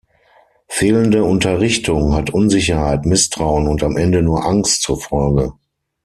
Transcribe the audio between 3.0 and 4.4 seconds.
Misstrauen und am Ende